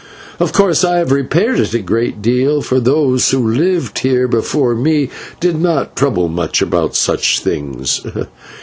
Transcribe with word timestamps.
Of 0.39 0.51
course 0.51 0.83
I 0.83 0.97
have 0.97 1.11
repaired 1.11 1.59
it 1.59 1.75
a 1.75 1.79
great 1.79 2.23
deal, 2.23 2.63
for 2.63 2.79
those 2.79 3.29
who 3.29 3.47
lived 3.53 3.99
here 3.99 4.27
before 4.27 4.73
me 4.73 5.11
did 5.39 5.61
not 5.61 5.95
trouble 5.95 6.25
about 6.25 6.95
such 6.95 7.39
things. 7.39 8.01